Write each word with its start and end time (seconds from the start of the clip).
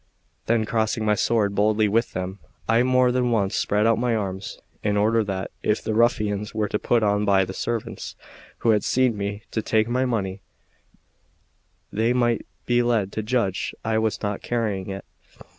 Then 0.47 0.65
crossing 0.65 1.05
my 1.05 1.13
sword 1.13 1.53
boldly 1.53 1.87
with 1.87 2.13
them, 2.13 2.39
I 2.67 2.81
more 2.81 3.11
than 3.11 3.29
once 3.29 3.55
spread 3.55 3.85
out 3.85 3.99
my 3.99 4.15
arms, 4.15 4.57
in 4.81 4.97
order 4.97 5.23
that, 5.25 5.51
if 5.61 5.83
the 5.83 5.93
ruffians 5.93 6.55
were 6.55 6.67
put 6.69 7.03
on 7.03 7.23
by 7.23 7.45
the 7.45 7.53
servants 7.53 8.15
who 8.65 8.71
had 8.71 8.83
seen 8.83 9.15
me 9.15 9.43
take 9.51 9.87
my 9.87 10.05
money, 10.05 10.41
they 11.93 12.13
might 12.13 12.47
be 12.65 12.81
led 12.81 13.11
to 13.11 13.21
judge 13.21 13.75
I 13.85 13.99
was 13.99 14.23
not 14.23 14.41
carrying 14.41 14.89
it. 14.89 15.05